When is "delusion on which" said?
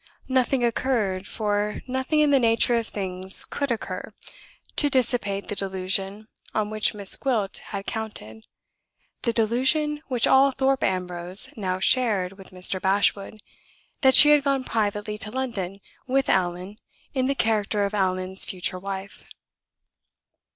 5.55-6.95